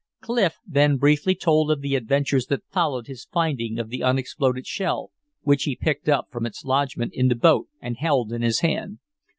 Clif 0.19 0.57
then 0.65 0.97
briefly 0.97 1.35
told 1.35 1.69
of 1.69 1.81
the 1.81 1.93
adventures 1.95 2.47
that 2.47 2.65
followed 2.71 3.05
his 3.05 3.27
finding 3.31 3.77
of 3.77 3.89
the 3.89 4.01
unexploded 4.01 4.65
shell, 4.65 5.11
which 5.43 5.65
he 5.65 5.75
picked 5.75 6.09
up 6.09 6.25
from 6.31 6.47
its 6.47 6.63
lodgment 6.65 7.13
in 7.13 7.27
the 7.27 7.35
boat 7.35 7.67
and 7.79 7.97
held 7.97 8.33
in 8.33 8.41
his 8.41 8.61
hand. 8.61 8.97